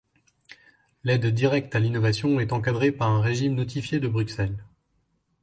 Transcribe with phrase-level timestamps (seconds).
[1.03, 4.57] L'aide directe à l'innovation est encadrée par un régime notifié de Bruxelles.